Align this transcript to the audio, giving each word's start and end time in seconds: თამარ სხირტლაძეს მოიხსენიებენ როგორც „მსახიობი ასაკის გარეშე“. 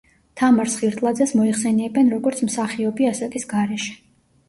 თამარ 0.39 0.71
სხირტლაძეს 0.75 1.35
მოიხსენიებენ 1.41 2.11
როგორც 2.17 2.43
„მსახიობი 2.51 3.11
ასაკის 3.15 3.51
გარეშე“. 3.57 3.99